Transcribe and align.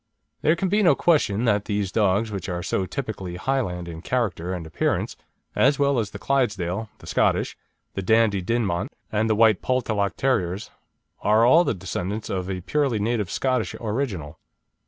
There 0.41 0.55
can 0.55 0.67
be 0.67 0.81
no 0.81 0.95
question 0.95 1.45
that 1.45 1.65
these 1.65 1.91
dogs, 1.91 2.31
which 2.31 2.49
are 2.49 2.63
so 2.63 2.87
typically 2.87 3.35
Highland 3.35 3.87
in 3.87 4.01
character 4.01 4.51
and 4.51 4.65
appearance, 4.65 5.15
as 5.55 5.77
well 5.77 5.99
as 5.99 6.09
the 6.09 6.17
Clydesdale, 6.17 6.89
the 6.97 7.05
Scottish, 7.05 7.55
the 7.93 8.01
Dandie 8.01 8.41
Dinmont, 8.41 8.91
and 9.11 9.29
the 9.29 9.35
White 9.35 9.61
Poltalloch 9.61 10.17
terriers, 10.17 10.71
are 11.21 11.45
all 11.45 11.63
the 11.63 11.75
descendants 11.75 12.31
of 12.31 12.49
a 12.49 12.61
purely 12.61 12.97
native 12.97 13.29
Scottish 13.29 13.75
original. 13.79 14.39